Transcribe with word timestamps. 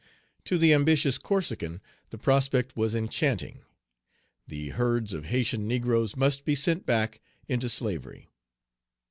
To 0.45 0.57
the 0.57 0.73
ambitious 0.73 1.19
Corsican 1.19 1.79
the 2.09 2.17
prospect 2.17 2.75
was 2.75 2.95
enchanting. 2.95 3.59
The 4.47 4.69
herds 4.69 5.13
of 5.13 5.25
Haytian 5.25 5.67
negroes 5.67 6.15
must 6.15 6.43
be 6.43 6.55
sent 6.55 6.87
back 6.87 7.21
into 7.47 7.69
slavery. 7.69 8.27